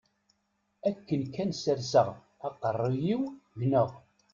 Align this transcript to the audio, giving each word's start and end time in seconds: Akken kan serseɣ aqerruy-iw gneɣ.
Akken 0.89 1.21
kan 1.33 1.49
serseɣ 1.63 2.07
aqerruy-iw 2.47 3.21
gneɣ. 3.59 3.89